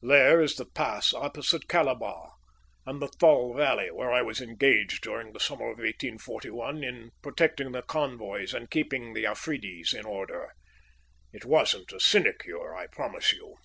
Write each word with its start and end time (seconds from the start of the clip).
There 0.00 0.40
is 0.40 0.54
the 0.54 0.64
pass 0.64 1.12
opposite 1.12 1.66
Kalabagh 1.66 2.30
and 2.86 3.02
the 3.02 3.08
Thul 3.08 3.52
valley, 3.54 3.90
where 3.90 4.12
I 4.12 4.22
was 4.22 4.40
engaged 4.40 5.02
during 5.02 5.32
the 5.32 5.40
summer 5.40 5.64
of 5.72 5.78
1841 5.78 6.84
in 6.84 7.10
protecting 7.20 7.72
the 7.72 7.82
convoys 7.82 8.54
and 8.54 8.70
keeping 8.70 9.12
the 9.12 9.24
Afridis 9.26 9.92
in 9.92 10.06
order. 10.06 10.52
It 11.32 11.44
wasn't 11.44 11.90
a 11.90 11.98
sinecure, 11.98 12.76
I 12.76 12.86
promise 12.86 13.32
you." 13.32 13.56